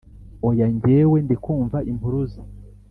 [0.47, 2.41] Oya ngewe ndikumva impuruza